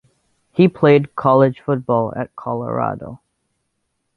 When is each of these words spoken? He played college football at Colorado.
He 0.51 0.67
played 0.67 1.15
college 1.15 1.61
football 1.63 2.11
at 2.15 2.35
Colorado. 2.35 3.19